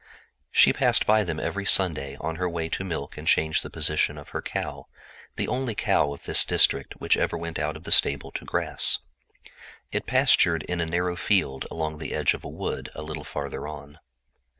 She 0.49 0.73
passed 0.73 1.05
by 1.05 1.23
them 1.23 1.39
every 1.39 1.63
Sunday 1.63 2.17
on 2.19 2.37
her 2.37 2.49
way 2.49 2.69
to 2.69 2.83
milk 2.83 3.19
and 3.19 3.27
change 3.27 3.61
the 3.61 3.69
pasture 3.69 4.17
of 4.17 4.29
her 4.29 4.41
cow—the 4.41 5.47
only 5.47 5.75
cow 5.75 6.11
in 6.15 6.19
this 6.25 6.43
district 6.43 6.95
which 6.99 7.15
ever 7.17 7.37
went 7.37 7.59
out 7.59 7.75
of 7.77 7.83
the 7.83 7.91
stable 7.91 8.31
to 8.31 8.43
grass. 8.43 8.97
It 9.91 10.05
was 10.05 10.09
pastured 10.09 10.63
in 10.63 10.81
a 10.81 10.87
narrow 10.87 11.15
field 11.15 11.67
along 11.69 11.99
the 11.99 12.15
edge 12.15 12.33
of 12.33 12.41
the 12.41 12.47
wood 12.47 12.89
a 12.95 13.03
little 13.03 13.23
farther 13.23 13.67
on. 13.67 13.99